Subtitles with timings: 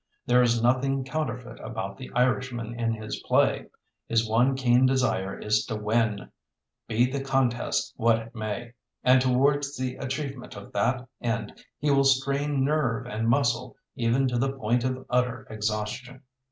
[0.25, 3.67] There is nothing counterfeit about the Irishman in his play.
[4.07, 6.31] His one keen desire is to win,
[6.87, 12.03] be the contest what it may; and towards the achievement of that end he will
[12.03, 16.23] strain nerve and muscle even to the point of utter exhaustion.